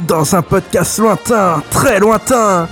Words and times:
dans 0.00 0.34
un 0.34 0.42
podcast 0.42 0.98
lointain, 0.98 1.62
très 1.70 1.98
lointain. 1.98 2.68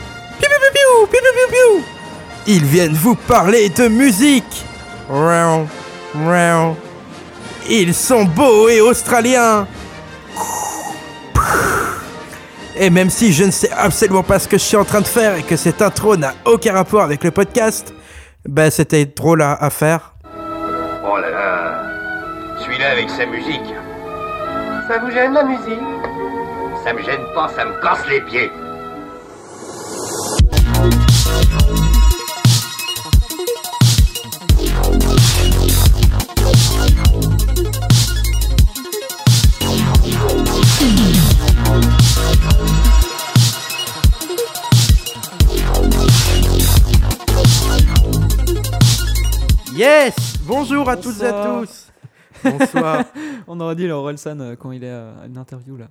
Ils 2.46 2.64
viennent 2.64 2.92
vous 2.94 3.14
parler 3.14 3.68
de 3.70 3.88
musique. 3.88 4.64
Round, 5.08 5.66
round. 6.14 6.76
Ils 7.68 7.94
sont 7.94 8.24
beaux 8.24 8.68
et 8.68 8.80
australiens. 8.80 9.66
Et 12.76 12.90
même 12.90 13.08
si 13.08 13.32
je 13.32 13.44
ne 13.44 13.50
sais 13.50 13.70
absolument 13.70 14.22
pas 14.24 14.38
ce 14.38 14.48
que 14.48 14.58
je 14.58 14.62
suis 14.64 14.76
en 14.76 14.84
train 14.84 15.00
de 15.00 15.06
faire 15.06 15.36
et 15.36 15.42
que 15.42 15.56
cette 15.56 15.80
intro 15.80 16.16
n'a 16.16 16.34
aucun 16.44 16.72
rapport 16.72 17.02
avec 17.02 17.22
le 17.22 17.30
podcast, 17.30 17.94
bah 18.46 18.70
c'était 18.70 19.06
drôle 19.06 19.42
à, 19.42 19.52
à 19.54 19.70
faire. 19.70 20.14
Oh 21.06 21.16
là 21.18 21.30
là, 21.30 21.82
celui-là 22.62 22.90
avec 22.90 23.08
sa 23.10 23.26
musique, 23.26 23.72
Ça 24.88 24.98
vous 24.98 25.10
gêne 25.12 25.32
la 25.32 25.44
musique? 25.44 25.78
Ça 26.84 26.92
me 26.92 27.02
gêne 27.02 27.24
pas, 27.34 27.48
ça 27.48 27.64
me 27.64 27.80
casse 27.80 28.06
les 28.10 28.20
pieds. 28.20 28.50
Yes 49.74 50.14
Bonjour 50.46 50.88
à 50.88 50.96
toutes 50.98 51.20
et 51.22 51.26
à 51.26 51.46
tous 51.46 51.90
Bonsoir 52.44 53.04
On 53.48 53.58
aurait 53.60 53.74
dit 53.74 53.86
le 53.86 53.92
Orelsan 53.94 54.38
euh, 54.40 54.54
quand 54.54 54.70
il 54.70 54.84
est 54.84 54.90
à 54.90 55.26
une 55.26 55.38
interview 55.38 55.76
là. 55.76 55.86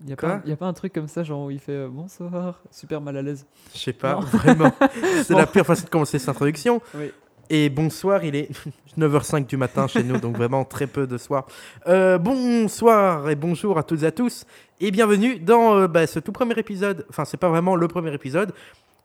Il 0.00 0.06
n'y 0.06 0.12
a, 0.14 0.16
Quoi 0.16 0.38
pas- 0.38 0.48
y 0.48 0.52
a 0.52 0.56
pas 0.56 0.66
un 0.66 0.72
truc 0.72 0.92
comme 0.94 1.08
ça, 1.08 1.22
genre 1.22 1.44
où 1.46 1.50
il 1.50 1.58
fait 1.58 1.72
euh, 1.72 1.88
bonsoir, 1.90 2.60
super 2.70 3.00
mal 3.00 3.16
à 3.18 3.22
l'aise. 3.22 3.46
Je 3.74 3.78
sais 3.78 3.92
pas, 3.92 4.14
Non. 4.14 4.20
vraiment. 4.20 4.72
C'est 5.24 5.34
la 5.34 5.46
pire 5.46 5.66
façon 5.66 5.84
de 5.84 5.90
commencer 5.90 6.18
cette 6.18 6.28
introduction. 6.30 6.80
Oui. 6.94 7.10
Et 7.52 7.68
bonsoir, 7.68 8.24
il 8.24 8.34
est 8.36 8.48
9h05 8.98 9.46
du 9.46 9.56
matin 9.56 9.86
chez 9.88 10.02
nous, 10.04 10.18
donc 10.18 10.36
vraiment 10.36 10.64
très 10.64 10.86
peu 10.86 11.06
de 11.06 11.18
soir. 11.18 11.46
Euh, 11.86 12.16
bonsoir 12.16 13.28
et 13.28 13.34
bonjour 13.34 13.76
à 13.76 13.82
toutes 13.82 14.02
et 14.04 14.06
à 14.06 14.12
tous, 14.12 14.46
et 14.80 14.90
bienvenue 14.90 15.38
dans 15.38 15.74
euh, 15.76 15.88
bah, 15.88 16.06
ce 16.06 16.18
tout 16.20 16.32
premier 16.32 16.54
épisode. 16.58 17.04
Enfin, 17.10 17.24
c'est 17.24 17.36
pas 17.36 17.48
vraiment 17.48 17.74
le 17.76 17.88
premier 17.88 18.14
épisode, 18.14 18.52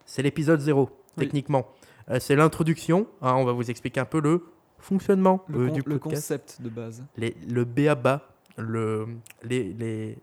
c'est 0.05 0.21
l'épisode 0.21 0.59
0, 0.61 0.89
Oui. 1.17 1.25
techniquement. 1.25 1.65
Euh, 2.11 2.19
c'est 2.21 2.35
l'introduction, 2.35 3.07
hein, 3.23 3.33
on 3.33 3.45
va 3.45 3.51
vous 3.51 3.69
expliquer 3.71 3.99
un 3.99 4.05
peu 4.05 4.21
le 4.21 4.43
fonctionnement 4.77 5.43
Le, 5.47 5.59
euh, 5.61 5.67
con- 5.69 5.73
du 5.73 5.81
le 5.85 5.97
podcast. 5.99 6.21
concept 6.21 6.61
de 6.61 6.69
base. 6.69 7.03
les, 7.17 7.35
le 7.49 7.65
béaba, 7.65 8.29
le, 8.57 9.07
les, 9.43 9.73
les... 9.73 10.19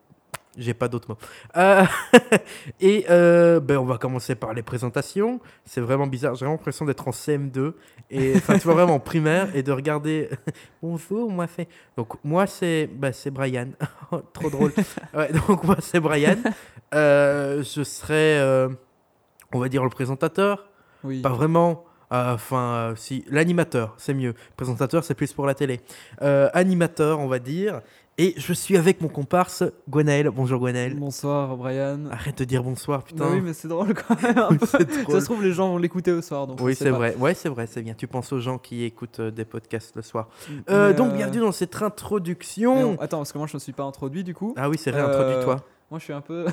J'ai 0.58 0.74
pas 0.74 0.88
d'autres 0.88 1.08
mots. 1.08 1.18
Euh, 1.56 1.84
et 2.80 3.06
euh, 3.08 3.58
ben, 3.58 3.78
on 3.78 3.86
va 3.86 3.96
commencer 3.96 4.34
par 4.34 4.52
les 4.52 4.62
présentations. 4.62 5.40
C'est 5.64 5.80
vraiment 5.80 6.06
bizarre. 6.06 6.34
J'ai 6.34 6.44
l'impression 6.44 6.84
d'être 6.84 7.08
en 7.08 7.10
CM2. 7.10 7.72
Et 8.10 8.34
enfin, 8.36 8.58
tu 8.58 8.64
vois, 8.64 8.74
vraiment 8.74 8.96
en 8.96 9.00
primaire 9.00 9.54
et 9.56 9.62
de 9.62 9.72
regarder. 9.72 10.28
Bonjour, 10.82 11.30
moi 11.30 11.46
c'est. 11.46 11.68
Donc, 11.96 12.22
moi 12.22 12.46
c'est 12.46 12.86
bah, 12.86 13.12
c'est 13.12 13.30
Brian. 13.30 13.68
Trop 14.34 14.50
drôle. 14.50 14.72
Ouais, 15.14 15.32
donc, 15.32 15.64
moi 15.64 15.76
c'est 15.80 16.00
Brian. 16.00 16.36
Euh, 16.94 17.62
je 17.62 17.82
serai, 17.82 18.38
on 19.54 19.58
va 19.58 19.68
dire, 19.70 19.82
le 19.82 19.90
présentateur. 19.90 20.68
Oui. 21.02 21.22
Pas 21.22 21.30
vraiment. 21.30 21.84
Enfin, 22.14 22.92
si, 22.94 23.24
l'animateur, 23.30 23.94
c'est 23.96 24.12
mieux. 24.12 24.34
Présentateur, 24.54 25.02
c'est 25.02 25.14
plus 25.14 25.32
pour 25.32 25.46
la 25.46 25.54
télé. 25.54 25.80
Animateur, 26.20 27.20
on 27.20 27.26
va 27.26 27.38
dire. 27.38 27.80
Et 28.18 28.34
je 28.36 28.52
suis 28.52 28.76
avec 28.76 29.00
mon 29.00 29.08
comparse, 29.08 29.64
Gwenaël. 29.88 30.28
Bonjour 30.30 30.60
Gwenaël. 30.60 30.94
Bonsoir 30.94 31.56
Brian. 31.56 31.98
Arrête 32.10 32.36
de 32.38 32.44
dire 32.44 32.62
bonsoir, 32.62 33.02
putain. 33.04 33.24
Bah 33.24 33.30
oui, 33.32 33.40
mais 33.40 33.54
c'est 33.54 33.68
drôle 33.68 33.94
quand 33.94 34.22
même. 34.22 34.36
un 34.36 34.48
peu. 34.54 34.66
C'est 34.66 35.10
Ça 35.10 35.20
se 35.20 35.24
trouve, 35.24 35.42
les 35.42 35.52
gens 35.52 35.70
vont 35.70 35.78
l'écouter 35.78 36.12
au 36.12 36.20
soir. 36.20 36.46
Donc 36.46 36.60
Oui, 36.60 36.74
c'est 36.74 36.90
vrai. 36.90 37.16
Ouais, 37.16 37.32
c'est 37.32 37.48
vrai, 37.48 37.66
c'est 37.66 37.80
bien. 37.80 37.94
Tu 37.94 38.06
penses 38.06 38.30
aux 38.32 38.38
gens 38.38 38.58
qui 38.58 38.84
écoutent 38.84 39.20
euh, 39.20 39.30
des 39.30 39.46
podcasts 39.46 39.96
le 39.96 40.02
soir. 40.02 40.28
Euh, 40.68 40.88
Mais, 40.88 40.94
donc, 40.94 41.12
euh, 41.12 41.16
bienvenue 41.16 41.40
dans 41.40 41.52
cette 41.52 41.74
mais 41.80 41.86
introduction. 41.86 42.74
on- 42.90 43.00
Attends, 43.00 43.18
parce 43.18 43.32
que 43.32 43.38
moi 43.38 43.46
je 43.46 43.56
ne 43.56 43.60
suis 43.60 43.72
pas 43.72 43.84
introduit 43.84 44.24
du 44.24 44.34
coup. 44.34 44.52
Ah 44.58 44.68
oui, 44.68 44.76
c'est 44.78 44.94
Euh, 44.94 45.06
réintroduis-toi. 45.06 45.56
Moi 45.90 45.98
je 45.98 46.04
suis 46.04 46.12
un 46.12 46.20
peu. 46.20 46.46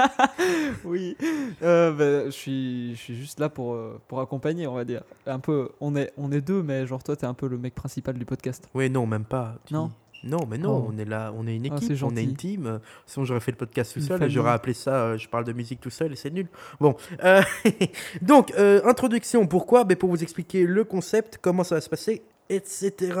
oui. 0.84 1.16
Euh, 1.62 1.90
bah, 1.92 2.26
je, 2.26 2.30
suis, 2.30 2.94
je 2.94 3.00
suis 3.00 3.16
juste 3.16 3.40
là 3.40 3.48
pour, 3.48 3.74
euh, 3.74 4.00
pour 4.06 4.20
accompagner, 4.20 4.68
on 4.68 4.74
va 4.74 4.84
dire. 4.84 5.02
Un 5.26 5.40
peu. 5.40 5.70
On 5.80 5.96
est, 5.96 6.12
on 6.16 6.30
est 6.30 6.40
deux, 6.40 6.62
mais 6.62 6.86
genre 6.86 7.02
toi, 7.02 7.16
t'es 7.16 7.26
un 7.26 7.34
peu 7.34 7.48
le 7.48 7.58
mec 7.58 7.74
principal 7.74 8.14
du 8.16 8.24
podcast. 8.24 8.68
Oui, 8.74 8.88
non, 8.88 9.04
même 9.06 9.24
pas. 9.24 9.56
Tu- 9.66 9.74
Non. 9.74 9.90
Non, 10.26 10.40
mais 10.48 10.58
non, 10.58 10.84
Oh. 10.86 10.90
on 10.92 10.98
est 10.98 11.04
là, 11.04 11.32
on 11.36 11.46
est 11.46 11.54
une 11.56 11.68
Ah, 11.72 11.76
équipe, 11.76 12.02
on 12.02 12.16
est 12.16 12.24
une 12.24 12.34
team. 12.36 12.80
Sinon, 13.06 13.24
j'aurais 13.24 13.40
fait 13.40 13.52
le 13.52 13.56
podcast 13.56 13.92
tout 13.94 14.00
seul 14.00 14.22
et 14.22 14.30
j'aurais 14.30 14.50
appelé 14.52 14.74
ça 14.74 14.94
euh, 14.94 15.18
Je 15.18 15.28
parle 15.28 15.44
de 15.44 15.52
musique 15.52 15.80
tout 15.80 15.90
seul 15.90 16.12
et 16.12 16.16
c'est 16.16 16.30
nul. 16.30 16.48
Bon, 16.80 16.96
euh, 17.24 17.42
donc, 18.22 18.52
euh, 18.58 18.80
introduction, 18.84 19.46
pourquoi? 19.46 19.84
Ben, 19.84 19.96
Pour 19.96 20.10
vous 20.10 20.22
expliquer 20.22 20.66
le 20.66 20.84
concept, 20.84 21.38
comment 21.40 21.64
ça 21.64 21.76
va 21.76 21.80
se 21.80 21.88
passer, 21.88 22.22
etc. 22.48 23.12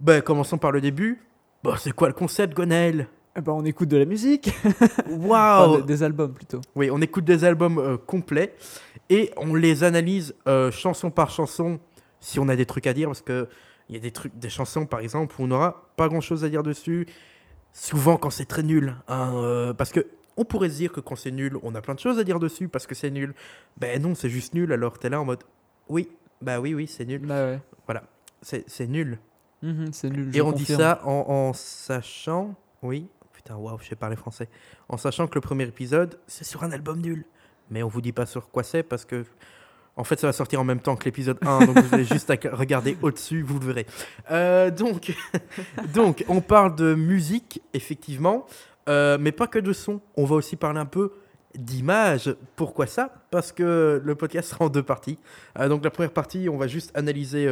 Ben, 0.00 0.22
commençons 0.22 0.58
par 0.58 0.70
le 0.72 0.80
début. 0.80 1.22
Bon, 1.62 1.74
c'est 1.78 1.92
quoi 1.92 2.08
le 2.08 2.14
concept, 2.14 2.54
Gonel? 2.54 3.08
Eh 3.36 3.40
ben, 3.40 3.52
on 3.52 3.64
écoute 3.64 3.88
de 3.88 3.96
la 3.96 4.04
musique. 4.04 4.50
Waouh 5.10 5.76
des, 5.80 5.82
des 5.82 6.02
albums 6.02 6.32
plutôt. 6.32 6.60
Oui, 6.76 6.88
on 6.92 7.00
écoute 7.00 7.24
des 7.24 7.44
albums 7.44 7.78
euh, 7.78 7.96
complets 7.96 8.54
et 9.10 9.30
on 9.36 9.54
les 9.54 9.82
analyse 9.84 10.34
chanson 10.70 11.10
par 11.10 11.30
chanson 11.30 11.78
si 12.20 12.38
on 12.38 12.48
a 12.48 12.56
des 12.56 12.64
trucs 12.64 12.86
à 12.86 12.92
dire 12.94 13.08
parce 13.08 13.20
que 13.22 13.48
il 13.88 13.94
y 13.94 13.98
a 13.98 14.00
des 14.00 14.10
trucs, 14.10 14.36
des 14.38 14.48
chansons 14.48 14.86
par 14.86 15.00
exemple 15.00 15.34
où 15.38 15.44
on 15.44 15.46
n'aura 15.46 15.90
pas 15.96 16.08
grand 16.08 16.20
chose 16.20 16.44
à 16.44 16.48
dire 16.48 16.62
dessus. 16.62 17.06
Souvent 17.72 18.16
quand 18.16 18.30
c'est 18.30 18.44
très 18.44 18.62
nul, 18.62 18.94
hein, 19.08 19.32
euh, 19.34 19.74
parce 19.74 19.90
que 19.90 20.06
on 20.36 20.44
pourrait 20.44 20.70
se 20.70 20.76
dire 20.76 20.92
que 20.92 21.00
quand 21.00 21.16
c'est 21.16 21.30
nul, 21.30 21.56
on 21.62 21.74
a 21.74 21.80
plein 21.80 21.94
de 21.94 22.00
choses 22.00 22.18
à 22.18 22.24
dire 22.24 22.38
dessus 22.40 22.68
parce 22.68 22.86
que 22.86 22.94
c'est 22.94 23.10
nul. 23.10 23.34
Ben 23.76 24.00
non, 24.02 24.14
c'est 24.14 24.28
juste 24.28 24.54
nul. 24.54 24.72
Alors 24.72 24.98
t'es 24.98 25.08
là 25.08 25.20
en 25.20 25.24
mode 25.24 25.44
oui, 25.88 26.08
bah 26.40 26.60
oui, 26.60 26.74
oui, 26.74 26.86
c'est 26.86 27.04
nul. 27.04 27.20
Bah 27.26 27.46
ouais. 27.46 27.60
C'est 28.42 28.64
c'est 28.68 28.86
nul. 28.86 29.18
Mhm, 29.62 29.92
c'est 29.92 30.10
nul. 30.10 30.28
Et 30.28 30.38
je 30.38 30.42
on 30.42 30.52
dit 30.52 30.66
ça 30.66 31.00
en, 31.04 31.24
en 31.28 31.52
sachant, 31.52 32.54
oui, 32.82 33.08
putain, 33.32 33.56
waouh, 33.56 33.78
je 33.80 33.88
sais 33.88 33.96
parler 33.96 34.16
français, 34.16 34.48
en 34.88 34.96
sachant 34.96 35.26
que 35.26 35.34
le 35.34 35.40
premier 35.40 35.64
épisode, 35.64 36.18
c'est 36.26 36.44
sur 36.44 36.62
un 36.62 36.72
album 36.72 37.00
nul. 37.00 37.24
Mais 37.70 37.82
on 37.82 37.88
vous 37.88 38.02
dit 38.02 38.12
pas 38.12 38.26
sur 38.26 38.50
quoi 38.50 38.62
c'est 38.62 38.82
parce 38.82 39.04
que, 39.04 39.24
en 39.96 40.04
fait, 40.04 40.18
ça 40.18 40.26
va 40.26 40.32
sortir 40.32 40.60
en 40.60 40.64
même 40.64 40.80
temps 40.80 40.96
que 40.96 41.04
l'épisode 41.04 41.38
1, 41.42 41.66
donc 41.66 41.78
vous 41.78 41.94
avez 41.94 42.04
juste 42.04 42.30
à 42.30 42.36
regarder 42.52 42.96
au-dessus, 43.02 43.42
vous 43.42 43.58
le 43.60 43.66
verrez. 43.66 43.86
Euh, 44.30 44.70
donc, 45.94 46.24
on 46.28 46.40
parle 46.40 46.74
de 46.74 46.94
musique, 46.94 47.62
effectivement, 47.74 48.46
euh, 48.88 49.18
mais 49.20 49.32
pas 49.32 49.46
que 49.46 49.58
de 49.58 49.72
son. 49.72 50.00
On 50.16 50.24
va 50.24 50.34
aussi 50.34 50.56
parler 50.56 50.80
un 50.80 50.86
peu 50.86 51.12
d'image. 51.54 52.34
Pourquoi 52.56 52.86
ça? 52.86 53.14
Parce 53.30 53.52
que 53.52 54.02
le 54.04 54.14
podcast 54.16 54.50
sera 54.50 54.64
en 54.64 54.68
deux 54.68 54.82
parties. 54.82 55.18
Euh, 55.58 55.68
donc 55.68 55.84
la 55.84 55.90
première 55.90 56.12
partie, 56.12 56.48
on 56.48 56.56
va 56.56 56.66
juste 56.66 56.90
analyser 56.94 57.48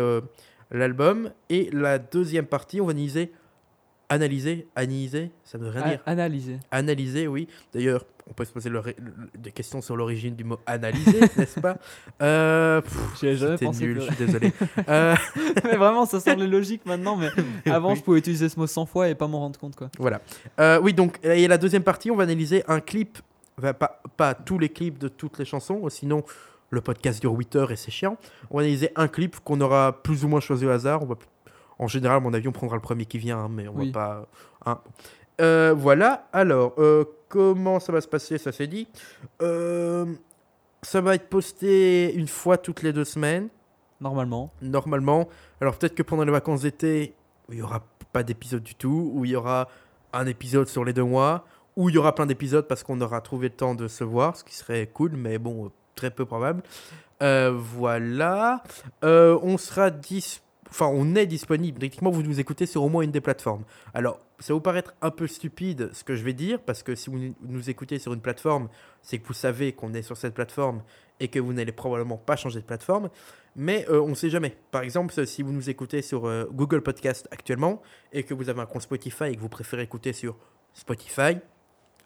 l'album. 0.72 1.30
Et 1.48 1.70
la 1.72 1.98
deuxième 1.98 2.46
partie, 2.46 2.80
on 2.80 2.86
va 2.86 2.90
analyser... 2.90 3.32
Analyser 4.12 4.66
Analyser 4.76 5.30
Ça 5.44 5.58
ne 5.58 5.64
veut 5.64 5.70
rien 5.70 5.82
A- 5.82 5.88
dire. 5.90 6.00
Analyser. 6.06 6.58
Analyser, 6.70 7.26
oui. 7.28 7.48
D'ailleurs, 7.72 8.04
on 8.28 8.34
peut 8.34 8.44
se 8.44 8.52
poser 8.52 8.68
le 8.70 8.78
ré- 8.78 8.96
le- 8.98 9.12
des 9.38 9.50
questions 9.52 9.80
sur 9.80 9.96
l'origine 9.96 10.34
du 10.36 10.44
mot 10.44 10.58
analyser, 10.66 11.20
n'est-ce 11.36 11.60
pas? 11.60 11.76
Euh, 12.22 12.80
C'était 13.16 13.68
nul, 13.70 13.94
que- 13.96 14.00
je 14.00 14.06
suis 14.06 14.16
désolé. 14.26 14.52
Euh, 14.88 15.14
mais 15.64 15.76
vraiment, 15.76 16.06
ça 16.06 16.20
semble 16.20 16.44
logique 16.44 16.84
maintenant. 16.86 17.16
Mais 17.16 17.30
avant, 17.72 17.90
oui. 17.92 17.96
je 17.96 18.02
pouvais 18.02 18.18
utiliser 18.18 18.48
ce 18.48 18.58
mot 18.58 18.66
100 18.66 18.86
fois 18.86 19.08
et 19.08 19.14
pas 19.14 19.26
m'en 19.26 19.40
rendre 19.40 19.58
compte 19.58 19.76
quoi. 19.76 19.88
Voilà. 19.98 20.20
Euh, 20.60 20.78
oui, 20.82 20.92
donc, 20.94 21.18
et 21.22 21.48
la 21.48 21.58
deuxième 21.58 21.82
partie, 21.82 22.10
on 22.10 22.16
va 22.16 22.24
analyser 22.24 22.62
un 22.68 22.80
clip, 22.80 23.18
enfin, 23.58 23.72
pas, 23.72 24.02
pas 24.16 24.34
tous 24.34 24.58
les 24.58 24.68
clips 24.68 24.98
de 24.98 25.08
toutes 25.08 25.38
les 25.38 25.44
chansons, 25.44 25.88
sinon 25.88 26.22
le 26.70 26.80
podcast 26.80 27.20
dure 27.20 27.32
8 27.34 27.56
heures 27.56 27.70
et 27.72 27.76
c'est 27.76 27.90
chiant. 27.90 28.16
On 28.50 28.56
va 28.56 28.62
analyser 28.62 28.90
un 28.96 29.06
clip 29.08 29.36
qu'on 29.44 29.60
aura 29.60 30.00
plus 30.02 30.24
ou 30.24 30.28
moins 30.28 30.40
choisi 30.40 30.64
au 30.64 30.70
hasard. 30.70 31.02
On 31.02 31.06
va, 31.06 31.16
en 31.78 31.86
général, 31.88 32.20
mon 32.22 32.32
avis, 32.34 32.48
on 32.48 32.52
prendra 32.52 32.76
le 32.76 32.82
premier 32.82 33.06
qui 33.06 33.18
vient, 33.18 33.38
hein, 33.38 33.48
mais 33.50 33.68
on 33.68 33.74
Oui. 33.76 33.90
va 33.90 33.92
pas. 33.92 34.26
hein. 34.66 34.80
Euh, 35.40 35.74
voilà, 35.76 36.28
alors, 36.32 36.74
euh, 36.78 37.04
comment 37.28 37.80
ça 37.80 37.90
va 37.92 38.00
se 38.00 38.06
passer 38.08 38.38
Ça 38.38 38.52
c'est 38.52 38.66
dit. 38.66 38.86
Euh, 39.40 40.04
ça 40.82 41.00
va 41.00 41.14
être 41.14 41.28
posté 41.28 42.12
une 42.14 42.28
fois 42.28 42.58
toutes 42.58 42.82
les 42.82 42.92
deux 42.92 43.04
semaines 43.04 43.48
Normalement. 44.00 44.52
normalement. 44.60 45.28
Alors 45.60 45.76
peut-être 45.78 45.94
que 45.94 46.02
pendant 46.02 46.24
les 46.24 46.32
vacances 46.32 46.62
d'été, 46.62 47.14
il 47.48 47.56
n'y 47.56 47.62
aura 47.62 47.82
pas 48.12 48.22
d'épisode 48.22 48.62
du 48.62 48.74
tout, 48.74 49.10
ou 49.14 49.24
il 49.24 49.30
y 49.30 49.36
aura 49.36 49.68
un 50.12 50.26
épisode 50.26 50.68
sur 50.68 50.84
les 50.84 50.92
deux 50.92 51.04
mois, 51.04 51.44
ou 51.76 51.88
il 51.88 51.94
y 51.94 51.98
aura 51.98 52.14
plein 52.14 52.26
d'épisodes 52.26 52.66
parce 52.68 52.82
qu'on 52.82 53.00
aura 53.00 53.20
trouvé 53.22 53.48
le 53.48 53.54
temps 53.54 53.74
de 53.74 53.88
se 53.88 54.04
voir, 54.04 54.36
ce 54.36 54.44
qui 54.44 54.54
serait 54.54 54.86
cool, 54.88 55.12
mais 55.16 55.38
bon, 55.38 55.72
très 55.94 56.10
peu 56.10 56.26
probable. 56.26 56.62
Voilà. 57.20 58.62
On 59.02 59.56
sera 59.56 59.90
dis- 59.90 60.41
Enfin, 60.72 60.86
on 60.86 61.14
est 61.16 61.26
disponible. 61.26 61.78
Techniquement, 61.78 62.10
vous 62.10 62.22
nous 62.22 62.40
écoutez 62.40 62.64
sur 62.64 62.82
au 62.82 62.88
moins 62.88 63.02
une 63.02 63.10
des 63.10 63.20
plateformes. 63.20 63.64
Alors, 63.92 64.20
ça 64.38 64.54
vous 64.54 64.60
paraître 64.62 64.94
un 65.02 65.10
peu 65.10 65.26
stupide 65.26 65.90
ce 65.92 66.02
que 66.02 66.16
je 66.16 66.24
vais 66.24 66.32
dire, 66.32 66.62
parce 66.62 66.82
que 66.82 66.94
si 66.94 67.10
vous 67.10 67.34
nous 67.42 67.68
écoutez 67.68 67.98
sur 67.98 68.14
une 68.14 68.22
plateforme, 68.22 68.70
c'est 69.02 69.18
que 69.18 69.26
vous 69.26 69.34
savez 69.34 69.74
qu'on 69.74 69.92
est 69.92 70.00
sur 70.00 70.16
cette 70.16 70.32
plateforme 70.32 70.82
et 71.20 71.28
que 71.28 71.38
vous 71.38 71.52
n'allez 71.52 71.72
probablement 71.72 72.16
pas 72.16 72.36
changer 72.36 72.58
de 72.58 72.64
plateforme. 72.64 73.10
Mais 73.54 73.84
euh, 73.90 74.00
on 74.00 74.08
ne 74.08 74.14
sait 74.14 74.30
jamais. 74.30 74.56
Par 74.70 74.80
exemple, 74.80 75.26
si 75.26 75.42
vous 75.42 75.52
nous 75.52 75.68
écoutez 75.68 76.00
sur 76.00 76.26
euh, 76.26 76.48
Google 76.50 76.80
Podcast 76.80 77.28
actuellement 77.30 77.82
et 78.10 78.22
que 78.22 78.32
vous 78.32 78.48
avez 78.48 78.62
un 78.62 78.66
compte 78.66 78.80
Spotify 78.80 79.24
et 79.24 79.36
que 79.36 79.42
vous 79.42 79.50
préférez 79.50 79.82
écouter 79.82 80.14
sur 80.14 80.38
Spotify, 80.72 81.36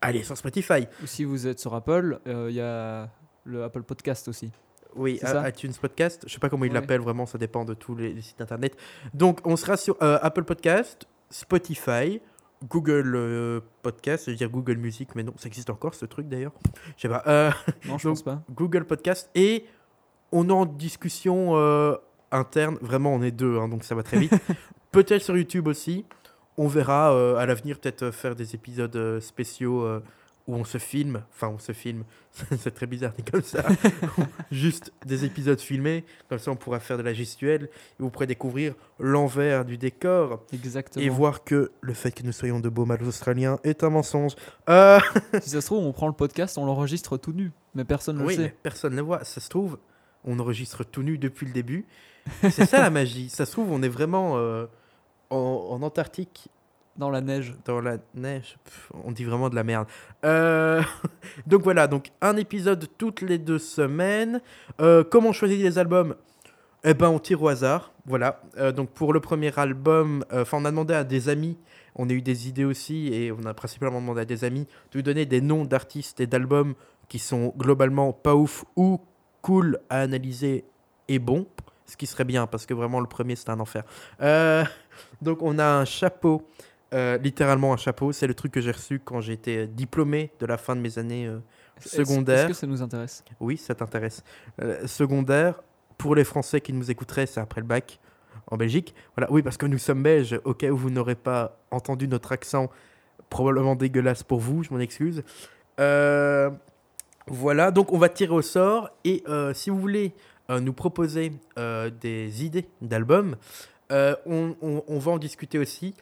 allez 0.01 0.25
sur 0.25 0.37
Spotify. 0.37 0.89
Ou 1.05 1.07
si 1.07 1.23
vous 1.23 1.47
êtes 1.47 1.61
sur 1.61 1.73
Apple, 1.73 2.19
euh, 2.27 2.49
il 2.51 2.57
y 2.57 2.61
a 2.61 3.09
le 3.45 3.63
Apple 3.63 3.85
Podcast 3.85 4.27
aussi. 4.27 4.51
Oui, 4.97 5.19
C'est 5.21 5.27
ça 5.29 5.49
iTunes 5.49 5.73
Podcast. 5.81 6.25
Je 6.27 6.33
sais 6.33 6.39
pas 6.39 6.49
comment 6.49 6.65
ils 6.65 6.69
Ouais. 6.73 6.81
l'appellent 6.81 7.01
vraiment, 7.01 7.27
ça 7.27 7.39
dépend 7.39 7.65
de 7.65 7.75
tous 7.75 7.95
les, 7.95 8.13
les 8.13 8.23
sites 8.23 8.41
internet. 8.41 8.77
Donc, 9.15 9.41
on 9.45 9.57
sera 9.57 9.77
sur 9.77 9.97
euh, 10.03 10.19
Apple 10.23 10.45
Podcast, 10.45 11.07
Spotify, 11.31 12.21
Google 12.69 13.13
euh, 13.15 13.61
Podcast, 13.83 14.25
je 14.27 14.31
veux 14.31 14.37
dire 14.37 14.49
Google 14.51 14.77
Music, 14.79 15.11
mais 15.15 15.23
non, 15.23 15.35
ça 15.37 15.47
existe 15.49 15.71
encore 15.71 15.95
ce 15.95 16.07
truc 16.07 16.29
d'ailleurs. 16.29 16.53
Je 16.97 17.03
sais 17.03 17.09
pas. 17.09 17.23
euh, 17.27 17.51
Non, 17.87 17.99
je 17.99 18.05
Donc- 18.09 18.15
pense 18.17 18.23
pas. 18.23 18.43
Google 18.51 18.85
Podcast 18.85 19.31
et 19.35 19.67
on 20.33 20.49
est 20.49 20.53
en 20.53 20.65
discussion 20.67 21.57
euh, 21.57 21.95
interne. 22.33 22.79
Vraiment, 22.81 23.15
on 23.15 23.23
est 23.23 23.31
deux, 23.31 23.59
hein, 23.59 23.69
donc 23.69 23.85
ça 23.85 23.95
va 23.95 24.03
très 24.03 24.19
vite. 24.19 24.33
peut-être 24.91 25.23
sur 25.23 25.37
YouTube 25.37 25.69
aussi. 25.69 26.05
On 26.59 26.67
verra 26.69 27.13
euh, 27.15 27.37
à 27.37 27.45
l'avenir 27.45 27.79
peut-être 27.79 28.05
euh, 28.05 28.13
faire 28.13 28.35
des 28.35 28.55
épisodes 28.55 28.97
euh, 28.97 29.21
spéciaux 29.21 29.83
euh, 29.85 30.01
où 30.47 30.55
on 30.55 30.65
se 30.65 30.79
filme. 30.79 31.23
Enfin, 31.33 31.49
on 31.49 31.59
se 31.59 31.73
filme. 31.73 32.05
C'est 32.59 32.75
très 32.75 32.87
bizarre, 32.87 33.13
dit 33.17 33.25
comme 33.25 33.43
ça. 33.43 33.65
Juste 34.51 34.93
des 35.05 35.25
épisodes 35.25 35.59
filmés. 35.61 36.05
Comme 36.29 36.39
ça, 36.39 36.51
on 36.51 36.57
pourra 36.57 36.79
faire 36.81 36.99
de 36.99 37.03
la 37.03 37.13
gestuelle 37.15 37.65
et 37.65 38.03
vous 38.03 38.11
pourrez 38.11 38.27
découvrir 38.27 38.75
l'envers 38.99 39.65
du 39.65 39.77
décor 39.79 40.45
Exactement. 40.53 41.05
et 41.05 41.09
voir 41.09 41.45
que 41.45 41.73
le 41.81 41.95
fait 41.95 42.13
que 42.13 42.23
nous 42.23 42.33
soyons 42.33 42.61
de 42.61 42.69
beaux 42.69 42.85
mâles 42.85 43.03
australiens 43.05 43.59
est 43.65 43.83
un 43.85 43.91
mensonge. 43.91 44.33
Euh, 44.69 45.01
Si 45.41 45.51
ça 45.51 45.61
se 45.61 45.67
trouve, 45.67 45.85
on 45.85 45.93
prend 45.93 46.07
le 46.07 46.13
podcast, 46.15 46.59
on 46.59 46.65
l'enregistre 46.67 47.17
tout 47.17 47.33
nu, 47.33 47.53
mais 47.75 47.85
personne 47.85 48.19
ne 48.19 48.25
Oui, 48.25 48.37
le 48.37 48.45
sait. 48.45 48.57
personne 48.63 48.93
ne 48.93 48.97
le 48.99 49.03
voit. 49.03 49.25
Ça 49.25 49.41
se 49.41 49.49
trouve, 49.49 49.79
on 50.25 50.39
enregistre 50.39 50.85
tout 50.85 51.03
nu 51.03 51.19
depuis 51.19 51.47
le 51.47 51.53
début. 51.53 51.87
C'est 52.43 52.67
ça 52.67 52.81
la 52.81 52.91
magie. 52.91 53.29
Ça 53.29 53.47
se 53.47 53.53
trouve, 53.53 53.71
on 53.73 53.83
est 53.83 53.89
vraiment 53.89 54.37
euh, 54.37 54.67
en, 55.31 55.69
en 55.71 55.83
Antarctique, 55.83 56.49
Dans 56.99 57.11
la 57.11 57.21
neige. 57.21 57.55
dans 57.65 57.81
la 57.81 57.99
neige. 58.15 58.57
On 59.05 59.13
dit 59.13 59.25
vraiment 59.25 59.51
de 59.51 59.55
la 59.55 59.65
merde. 59.65 59.87
Euh, 60.25 60.83
donc 61.47 61.63
voilà, 61.63 61.87
donc 61.87 62.11
un 62.23 62.37
épisode 62.37 62.87
toutes 62.97 63.21
les 63.21 63.39
deux 63.39 63.59
semaines. 63.59 64.41
Euh, 64.81 65.05
comment 65.05 65.31
on 65.31 65.33
choisit 65.33 65.61
les 65.61 65.79
albums? 65.79 66.15
Eh 66.85 66.95
ben, 66.95 67.09
on 67.09 67.19
tire 67.19 67.43
au 67.43 67.49
hasard. 67.49 67.93
Voilà. 68.07 68.41
Euh, 68.59 68.73
donc 68.73 68.91
pour 68.91 69.13
le 69.13 69.21
premier 69.21 69.57
album, 69.59 70.25
euh, 70.33 70.43
enfin, 70.43 70.59
on 70.61 70.65
a 70.65 70.71
demandé 70.71 70.95
à 70.95 71.05
des 71.05 71.29
amis. 71.29 71.59
On 71.97 72.09
a 72.09 72.13
eu 72.13 72.23
des 72.23 72.49
idées 72.49 72.65
aussi 72.65 73.13
et 73.13 73.33
on 73.33 73.45
a 73.45 73.55
principalement 73.55 74.01
demandé 74.01 74.21
à 74.21 74.25
des 74.25 74.45
amis 74.45 74.69
de 74.93 74.99
nous 74.99 75.03
donner 75.03 75.27
des 75.27 75.41
noms 75.41 75.65
d'artistes 75.65 76.21
et 76.21 76.27
d'albums 76.27 76.75
qui 77.09 77.19
sont 77.19 77.53
globalement 77.57 78.13
pas 78.13 78.37
ouf 78.37 78.65
ou 78.77 79.01
cool 79.43 79.81
à 79.91 80.01
analyser 80.01 80.65
et 81.09 81.19
bon. 81.19 81.47
Ce 81.87 81.97
qui 81.97 82.07
serait 82.07 82.25
bien 82.25 82.47
parce 82.47 82.67
que 82.67 82.75
vraiment 82.75 83.01
le 83.01 83.07
premier 83.07 83.35
c'était 83.35 83.51
un 83.51 83.61
enfer. 83.61 83.83
Donc 85.23 85.43
on 85.43 85.59
a 85.59 85.67
un 85.67 85.85
chapeau, 85.85 86.47
euh, 86.95 87.19
littéralement 87.19 87.73
un 87.73 87.77
chapeau. 87.77 88.13
C'est 88.13 88.27
le 88.27 88.35
truc 88.35 88.53
que 88.53 88.61
j'ai 88.61 88.71
reçu 88.73 89.01
quand 89.01 89.21
j'étais 89.21 89.67
diplômé 89.67 90.31
de 90.41 90.47
la 90.47 90.57
fin 90.57 90.77
de 90.77 90.81
mes 90.81 90.99
années 90.99 91.27
euh, 91.27 91.39
secondaires. 91.81 92.39
Est-ce 92.45 92.49
que 92.49 92.55
ça 92.55 92.67
nous 92.67 92.83
intéresse? 92.83 93.25
Oui, 93.41 93.57
ça 93.57 93.75
t'intéresse. 93.75 94.23
Euh, 94.63 94.87
secondaire, 94.87 95.63
pour 95.99 96.15
les 96.15 96.25
Français 96.25 96.61
qui 96.61 96.73
nous 96.73 96.91
écouteraient, 96.91 97.27
c'est 97.27 97.41
après 97.41 97.61
le 97.61 97.67
bac 97.67 97.99
en 98.49 98.57
Belgique. 98.57 98.95
Voilà, 99.17 99.31
oui, 99.33 99.43
parce 99.43 99.57
que 99.57 99.67
nous 99.67 99.79
sommes 99.79 100.03
belges, 100.03 100.39
au 100.45 100.55
cas 100.55 100.69
où 100.69 100.77
vous 100.77 100.91
n'aurez 100.91 101.17
pas 101.17 101.59
entendu 101.71 102.07
notre 102.09 102.33
accent 102.33 102.71
probablement 103.31 103.75
dégueulasse 103.75 104.23
pour 104.23 104.39
vous, 104.39 104.63
je 104.63 104.73
m'en 104.73 104.79
excuse. 104.79 105.25
Euh, 105.81 106.51
voilà, 107.27 107.71
donc 107.73 107.93
on 107.93 107.99
va 107.99 108.09
tirer 108.09 108.33
au 108.33 108.43
sort 108.43 108.91
et 109.05 109.25
euh, 109.29 109.53
si 109.53 109.69
vous 109.71 109.81
voulez 109.81 110.15
euh, 110.49 110.61
nous 110.61 110.73
proposer 110.73 111.33
euh, 111.59 111.91
des 111.91 112.45
idées 112.45 112.69
d'albums, 112.81 113.35
euh, 113.91 114.15
on, 114.27 114.55
on- 114.63 114.85
on 114.87 114.99
va 114.99 115.11
en 115.13 115.19
discuter 115.19 115.59
aussi. 115.59 115.95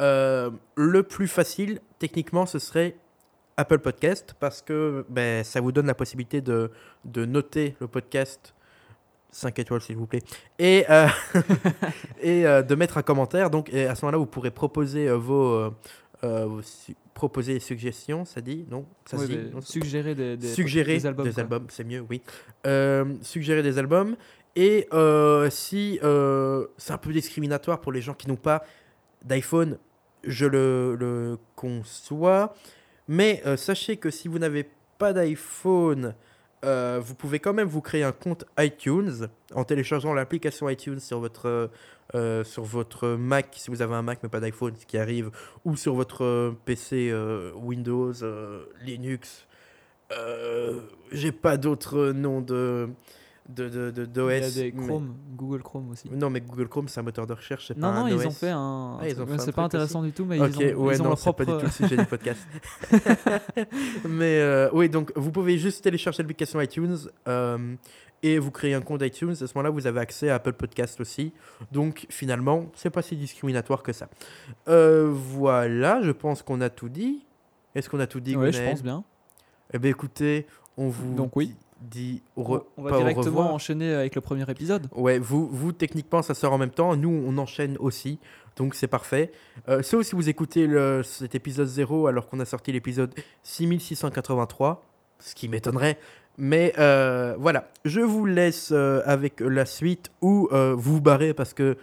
Euh, 0.00 0.50
le 0.76 1.02
plus 1.02 1.28
facile, 1.28 1.80
techniquement, 1.98 2.46
ce 2.46 2.58
serait 2.58 2.96
Apple 3.56 3.78
Podcast 3.78 4.34
parce 4.40 4.62
que 4.62 5.04
ben, 5.08 5.44
ça 5.44 5.60
vous 5.60 5.72
donne 5.72 5.86
la 5.86 5.94
possibilité 5.94 6.40
de, 6.40 6.70
de 7.04 7.24
noter 7.26 7.76
le 7.80 7.86
podcast 7.88 8.54
5 9.32 9.58
étoiles 9.58 9.80
s'il 9.82 9.96
vous 9.96 10.06
plaît 10.06 10.22
et, 10.58 10.84
euh, 10.90 11.06
et 12.22 12.46
euh, 12.46 12.62
de 12.62 12.74
mettre 12.74 12.98
un 12.98 13.02
commentaire 13.02 13.50
donc 13.50 13.72
et 13.72 13.86
à 13.86 13.94
ce 13.94 14.04
moment-là 14.04 14.18
vous 14.18 14.26
pourrez 14.26 14.50
proposer 14.50 15.08
euh, 15.08 15.16
vos, 15.18 15.70
vos 16.22 16.62
su- 16.62 16.96
proposer 17.14 17.52
des 17.54 17.60
suggestions 17.60 18.24
ça 18.24 18.40
dit 18.40 18.64
non 18.70 18.86
ça 19.04 19.18
se 19.18 19.26
dit 19.26 19.38
Non, 19.52 19.60
Suggérer 19.60 20.14
des, 20.14 20.36
des- 20.36 20.48
suggérer 20.48 20.96
des 20.96 21.06
albums. 21.38 21.66
c'est 21.68 21.84
mieux, 21.84 22.04
oui. 22.08 22.22
Suggérer 23.22 23.62
des 23.62 23.78
albums. 23.78 24.16
Et 24.56 24.88
si 25.50 25.98
c'est 26.00 26.92
un 26.92 26.98
peu 26.98 27.12
discriminatoire 27.12 27.80
pour 27.80 27.92
les 27.92 28.00
gens 28.00 28.14
qui 28.14 28.26
n'ont 28.28 28.36
pas 28.36 28.64
d'iPhone, 29.24 29.78
je 30.24 30.46
le, 30.46 31.38
conçois. 31.56 32.54
Mais 33.08 33.42
euh, 33.46 33.56
sachez 33.56 33.96
que 33.96 34.10
si 34.10 34.28
vous 34.28 34.38
n'avez 34.38 34.68
pas 34.98 35.12
d'iPhone, 35.12 36.14
euh, 36.64 37.00
vous 37.02 37.14
pouvez 37.14 37.38
quand 37.40 37.52
même 37.52 37.68
vous 37.68 37.80
créer 37.80 38.04
un 38.04 38.12
compte 38.12 38.44
iTunes 38.58 39.28
en 39.54 39.64
téléchargeant 39.64 40.14
l'application 40.14 40.68
iTunes 40.68 41.00
sur 41.00 41.18
votre, 41.18 41.70
euh, 42.14 42.44
sur 42.44 42.64
votre 42.64 43.08
Mac, 43.08 43.48
si 43.56 43.70
vous 43.70 43.82
avez 43.82 43.94
un 43.94 44.02
Mac 44.02 44.20
mais 44.22 44.28
pas 44.28 44.40
d'iPhone, 44.40 44.74
ce 44.76 44.86
qui 44.86 44.98
arrive, 44.98 45.30
ou 45.64 45.76
sur 45.76 45.94
votre 45.94 46.54
PC 46.64 47.12
Windows, 47.54 48.12
Linux. 48.82 49.46
J'ai 51.12 51.32
pas 51.32 51.56
d'autres 51.56 52.12
noms 52.12 52.40
de 52.40 52.90
de, 53.54 53.68
de, 53.68 53.90
de- 53.90 54.02
Il 54.02 54.30
y 54.30 54.36
a 54.36 54.40
d'OS. 54.40 54.56
mais- 54.58 54.72
Chrome, 54.86 55.14
Google 55.36 55.62
Chrome 55.62 55.90
aussi. 55.90 56.08
Non, 56.10 56.30
mais 56.30 56.40
Google 56.40 56.68
Chrome, 56.68 56.88
c'est 56.88 57.00
un 57.00 57.02
moteur 57.02 57.26
de 57.26 57.32
recherche. 57.34 57.68
c'est 57.68 57.76
Non, 57.76 57.92
pas 57.92 58.00
non, 58.00 58.06
ils 58.08 58.14
OS. 58.14 58.26
ont 58.26 58.30
fait 58.30 58.50
un. 58.50 58.98
Ah, 59.00 59.04
ont 59.22 59.26
fait 59.26 59.38
c'est 59.38 59.52
pas 59.52 59.62
intéressant 59.62 60.02
du 60.02 60.12
tout, 60.12 60.24
mais 60.24 60.36
ils 60.36 60.42
ont, 60.42 60.46
ouais, 60.46 60.94
ils 60.94 61.00
ont 61.00 61.04
non, 61.04 61.10
leur 61.10 61.18
c'est 61.18 61.24
pas 61.32 61.44
propre. 61.44 61.44
du 61.44 61.58
tout 61.58 61.64
le 61.66 61.70
sujet 61.88 61.96
du 61.96 62.06
podcast. 62.06 62.40
Mais 64.08 64.40
euh, 64.40 64.68
oui, 64.72 64.88
donc 64.88 65.12
vous 65.16 65.30
pouvez 65.30 65.58
juste 65.58 65.82
télécharger 65.84 66.22
l'application 66.22 66.60
iTunes 66.60 66.96
euh, 67.28 67.74
et 68.22 68.38
vous 68.38 68.50
créez 68.50 68.74
un 68.74 68.80
compte 68.80 69.02
iTunes. 69.02 69.30
À 69.32 69.34
ce 69.46 69.52
moment-là, 69.54 69.70
vous 69.70 69.86
avez 69.86 70.00
accès 70.00 70.28
à 70.30 70.36
Apple 70.36 70.52
Podcast 70.52 71.00
aussi. 71.00 71.32
Donc 71.72 72.06
finalement, 72.10 72.66
c'est 72.74 72.90
pas 72.90 73.02
si 73.02 73.16
discriminatoire 73.16 73.82
que 73.82 73.92
ça. 73.92 74.08
Euh, 74.68 75.08
voilà, 75.10 76.00
je 76.02 76.10
pense 76.10 76.42
qu'on 76.42 76.60
a 76.60 76.70
tout 76.70 76.88
dit. 76.88 77.24
Est-ce 77.74 77.88
qu'on 77.88 78.00
a 78.00 78.06
tout 78.06 78.20
dit 78.20 78.36
Ouais, 78.36 78.52
je 78.52 78.62
pense 78.62 78.82
bien. 78.82 79.04
Eh 79.72 79.78
bien, 79.78 79.90
écoutez, 79.90 80.46
on 80.76 80.88
vous 80.88 81.14
Donc 81.14 81.36
oui. 81.36 81.48
dit 81.48 81.56
au, 82.36 82.42
re- 82.42 82.64
on 82.76 82.82
va 82.82 82.90
pas 82.90 82.96
directement 82.98 83.40
enchaîner 83.54 83.92
avec 83.94 84.14
le 84.14 84.20
premier 84.20 84.48
épisode. 84.50 84.86
Ouais, 84.94 85.18
vous, 85.18 85.48
vous, 85.48 85.72
techniquement, 85.72 86.22
ça 86.22 86.34
sort 86.34 86.52
en 86.52 86.58
même 86.58 86.70
temps. 86.70 86.94
Nous, 86.96 87.22
on 87.26 87.38
enchaîne 87.38 87.76
aussi. 87.78 88.18
Donc, 88.56 88.74
c'est 88.74 88.86
parfait. 88.88 89.32
Euh, 89.68 89.82
sauf 89.82 90.04
si 90.06 90.14
vous 90.14 90.28
écoutez 90.28 90.66
le, 90.66 91.02
cet 91.02 91.34
épisode 91.34 91.66
0 91.68 92.06
alors 92.08 92.28
qu'on 92.28 92.40
a 92.40 92.44
sorti 92.44 92.72
l'épisode 92.72 93.14
6683, 93.42 94.84
ce 95.18 95.34
qui 95.34 95.48
m'étonnerait. 95.48 95.98
Mais 96.38 96.72
euh, 96.78 97.34
voilà, 97.38 97.68
je 97.84 98.00
vous 98.00 98.24
laisse 98.26 98.70
euh, 98.72 99.02
avec 99.04 99.40
la 99.40 99.66
suite 99.66 100.10
euh, 100.22 100.74
vous 100.76 100.94
vous 100.94 101.00
barrez 101.00 101.34
parce 101.34 101.52
que 101.54 101.76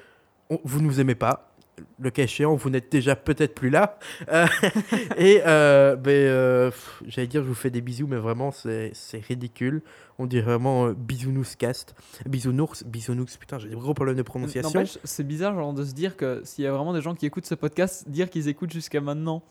on- 0.50 0.60
vous 0.64 0.82
nous 0.82 1.00
aimez 1.00 1.16
pas. 1.16 1.52
Le 2.00 2.10
cas 2.10 2.24
échéant, 2.24 2.56
vous 2.56 2.70
n'êtes 2.70 2.92
déjà 2.92 3.16
peut-être 3.16 3.54
plus 3.54 3.70
là. 3.70 4.00
Euh, 4.32 4.48
et 5.18 5.42
euh, 5.46 5.96
ben, 5.96 6.12
euh, 6.12 6.72
j'allais 7.06 7.28
dire, 7.28 7.44
je 7.44 7.48
vous 7.48 7.56
fais 7.56 7.70
des 7.70 7.82
bisous, 7.82 8.08
mais 8.08 8.18
vraiment, 8.18 8.52
c'est 8.52 8.94
ridicule. 9.28 9.82
On 10.20 10.26
dirait 10.26 10.46
vraiment 10.46 10.88
euh, 10.88 10.94
bisounours 10.94 11.56
cast. 11.56 11.96
Bisounours, 12.26 12.84
bisounours, 12.84 13.38
putain, 13.38 13.60
j'ai 13.60 13.70
des 13.70 13.76
gros 13.76 13.94
problèmes 13.94 14.16
de 14.16 14.24
prononciation. 14.24 14.84
C'est 15.04 15.24
bizarre 15.24 15.54
genre, 15.54 15.74
de 15.74 15.84
se 15.84 15.94
dire 15.94 16.18
que 16.18 16.42
s'il 16.44 16.64
y 16.64 16.68
a 16.68 16.72
vraiment 16.72 16.94
des 16.94 17.02
gens 17.02 17.14
qui 17.14 17.26
écoutent 17.26 17.46
ce 17.46 17.56
podcast, 17.56 18.10
dire 18.10 18.30
qu'ils 18.30 18.48
écoutent 18.48 18.74
jusqu'à 18.74 19.02
maintenant. 19.02 19.44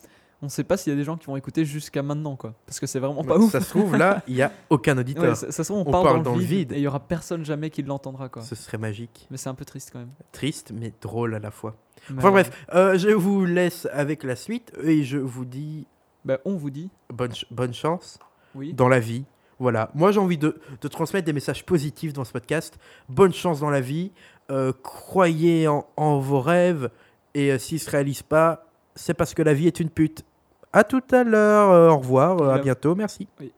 On 0.43 0.51
sait 0.51 0.65
pas 0.65 0.77
s'il 0.77 0.93
y 0.93 0.95
a 0.95 0.99
des 0.99 1.05
gens 1.05 1.17
qui 1.17 1.27
vont 1.27 1.37
écouter 1.37 1.65
jusqu'à 1.65 2.03
maintenant, 2.03 2.37
quoi. 2.37 2.55
Parce 2.67 2.79
que 2.79 2.87
c'est 2.87 2.99
vraiment 2.99 3.25
pas 3.25 3.39
ouf. 3.39 3.53
Ça 3.53 3.61
se 3.61 3.71
trouve, 3.71 3.97
là, 3.97 4.23
il 4.29 4.35
n'y 4.35 4.43
a 4.43 4.53
aucun 4.69 4.99
auditeur. 4.99 5.25
Ouais, 5.25 5.35
ça, 5.35 5.51
ça 5.51 5.65
se 5.65 5.73
trouve, 5.73 5.87
on, 5.87 5.89
On 5.89 5.93
parle, 5.93 6.05
parle 6.05 6.23
dans, 6.23 6.37
le 6.37 6.43
vide, 6.43 6.73
et 6.73 6.77
il 6.77 6.83
y 6.83 6.87
aura 6.87 7.01
personne 7.01 7.45
jamais 7.45 7.71
qui 7.71 7.83
l'entendra, 7.83 8.29
quoi. 8.29 8.43
Ce 8.43 8.55
serait 8.55 8.77
magique. 8.77 9.27
Mais 9.31 9.39
c'est 9.39 9.49
un 9.49 9.55
peu 9.55 9.65
triste 9.65 9.91
quand 9.93 10.01
même. 10.01 10.11
Triste, 10.33 10.73
mais 10.75 10.93
drôle 11.01 11.35
à 11.35 11.39
la 11.39 11.51
fois. 11.51 11.75
Enfin 12.17 12.31
bref, 12.31 12.51
euh, 12.75 12.97
je 12.99 13.09
vous 13.11 13.45
laisse 13.45 13.89
avec 13.93 14.23
la 14.23 14.37
suite 14.37 14.73
et 14.83 15.03
je 15.03 15.19
vous 15.19 15.45
dis 15.45 15.87
bah, 16.25 16.39
on 16.45 16.55
vous 16.57 16.71
dit, 16.71 16.91
bonne, 17.13 17.33
ch- 17.33 17.47
bonne 17.51 17.73
chance 17.75 18.19
oui. 18.55 18.73
dans 18.75 18.89
la 18.89 18.99
vie. 19.01 19.25
Voilà, 19.59 19.91
moi 19.95 20.13
j'ai 20.13 20.21
envie 20.21 20.37
de, 20.39 20.59
de 20.81 20.89
transmettre 20.89 21.25
des 21.25 21.33
messages 21.33 21.65
positifs 21.65 22.13
dans 22.13 22.25
ce 22.25 22.33
podcast. 22.33 22.79
Bonne 23.09 23.33
chance 23.33 23.61
dans 23.61 23.71
la 23.71 23.81
vie. 23.81 24.13
Euh, 24.51 24.73
croyez 24.83 25.67
en, 25.67 25.87
en 25.97 26.19
vos 26.19 26.41
rêves 26.41 26.91
et 27.35 27.51
euh, 27.53 27.59
s'ils 27.59 27.77
ne 27.77 27.81
se 27.81 27.91
réalisent 27.91 28.23
pas, 28.23 28.67
c'est 28.95 29.15
parce 29.15 29.35
que 29.35 29.43
la 29.43 29.55
vie 29.55 29.67
est 29.67 29.81
une 29.81 29.91
pute. 29.91 30.25
À 30.73 30.85
tout 30.85 31.03
à 31.11 31.25
l'heure, 31.25 31.71
euh, 31.71 31.89
au 31.91 31.99
revoir, 31.99 32.41
euh, 32.43 32.51
à 32.55 32.59
bientôt, 32.59 32.95
merci. 32.95 33.27
Oui. 33.41 33.53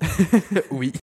oui. 0.70 0.92